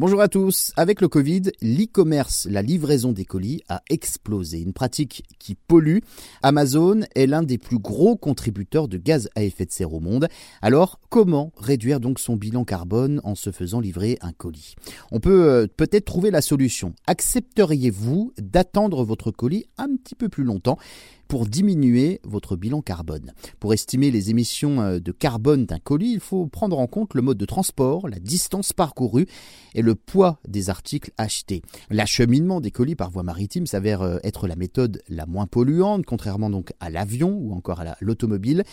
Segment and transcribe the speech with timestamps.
[0.00, 0.72] Bonjour à tous.
[0.78, 4.58] Avec le Covid, l'e-commerce, la livraison des colis a explosé.
[4.58, 5.98] Une pratique qui pollue.
[6.42, 10.28] Amazon est l'un des plus gros contributeurs de gaz à effet de serre au monde.
[10.62, 14.74] Alors, comment réduire donc son bilan carbone en se faisant livrer un colis?
[15.12, 16.94] On peut euh, peut-être trouver la solution.
[17.06, 20.78] Accepteriez-vous d'attendre votre colis un petit peu plus longtemps?
[21.30, 23.32] Pour diminuer votre bilan carbone.
[23.60, 27.22] Pour estimer les émissions euh, de carbone d'un colis, il faut prendre en compte le
[27.22, 29.26] mode de transport, la distance parcourue
[29.76, 31.62] et le poids des articles achetés.
[31.88, 36.50] L'acheminement des colis par voie maritime s'avère euh, être la méthode la moins polluante, contrairement
[36.50, 38.64] donc à l'avion ou encore à l'automobile.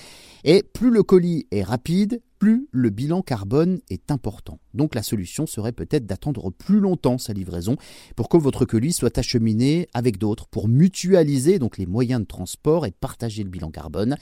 [0.44, 4.60] Et plus le colis est rapide, plus le bilan carbone est important.
[4.74, 7.78] Donc la solution serait peut-être d'attendre plus longtemps sa livraison
[8.16, 12.86] pour que votre colis soit acheminé avec d'autres, pour mutualiser donc les moyens de transport
[12.86, 14.18] et partager le bilan carbone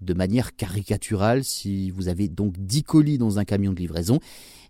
[0.00, 1.44] de manière caricaturale.
[1.44, 4.20] Si vous avez donc 10 colis dans un camion de livraison,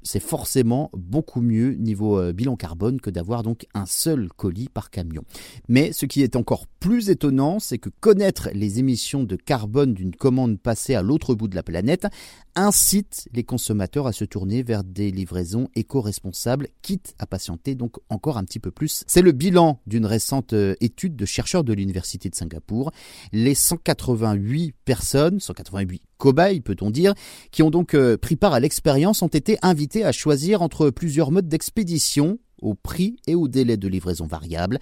[0.02, 4.90] c'est forcément beaucoup mieux niveau euh, bilan carbone que d'avoir donc un seul colis par
[4.90, 5.24] camion.
[5.68, 10.14] Mais ce qui est encore plus étonnant, c'est que connaître les émissions de carbone d'une
[10.14, 12.06] commande passée à l'autre bout de la planète
[12.54, 18.36] incite les consommateurs à se tourner vers des livraisons éco-responsables, quitte à patienter donc encore
[18.36, 19.04] un petit peu plus.
[19.06, 22.90] C'est le bilan d'une récente euh, étude de chercheurs de l'Université de Singapour.
[23.32, 27.14] Les 188 personnes, 188 cobayes peut-on dire,
[27.50, 31.30] qui ont donc euh, pris part à l'expérience ont été invités à choisir entre plusieurs
[31.30, 34.78] modes d'expédition au prix et au délai de livraison variable.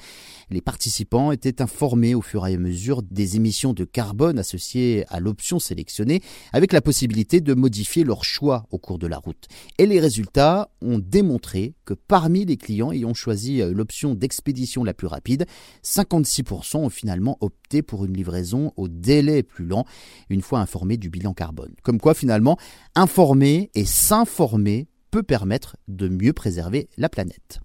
[0.51, 5.21] Les participants étaient informés au fur et à mesure des émissions de carbone associées à
[5.21, 6.21] l'option sélectionnée,
[6.53, 9.47] avec la possibilité de modifier leur choix au cours de la route.
[9.79, 14.95] Et les résultats ont démontré que parmi les clients ayant choisi euh, l'option d'expédition la
[14.95, 15.47] plus rapide,
[15.85, 19.85] 56% ont finalement opté pour une livraison au délai plus lent,
[20.31, 21.75] une fois informés du bilan carbone.
[21.83, 22.57] Comme quoi finalement,
[22.95, 27.61] informer et s'informer peut permettre de mieux préserver la planète.